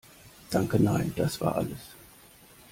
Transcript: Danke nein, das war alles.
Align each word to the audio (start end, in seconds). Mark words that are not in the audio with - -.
Danke 0.49 0.79
nein, 0.81 1.13
das 1.15 1.39
war 1.41 1.53
alles. 1.57 1.91